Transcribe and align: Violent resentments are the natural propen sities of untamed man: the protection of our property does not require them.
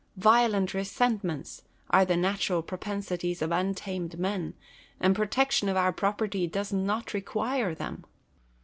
Violent 0.17 0.73
resentments 0.73 1.61
are 1.91 2.05
the 2.05 2.17
natural 2.17 2.63
propen 2.63 3.05
sities 3.07 3.39
of 3.43 3.51
untamed 3.51 4.17
man: 4.17 4.55
the 4.99 5.11
protection 5.11 5.69
of 5.69 5.77
our 5.77 5.93
property 5.93 6.47
does 6.47 6.73
not 6.73 7.13
require 7.13 7.75
them. 7.75 8.03